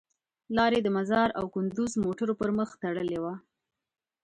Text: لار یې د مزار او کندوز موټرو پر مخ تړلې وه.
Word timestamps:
لار 0.55 0.71
یې 0.77 0.81
د 0.83 0.87
مزار 0.97 1.29
او 1.39 1.45
کندوز 1.53 1.91
موټرو 2.03 2.33
پر 2.39 2.49
مخ 2.57 2.69
تړلې 2.81 3.19
وه. 3.23 3.35